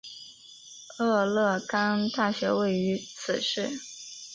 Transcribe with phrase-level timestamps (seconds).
[0.97, 3.69] 俄勒冈大学位于此市。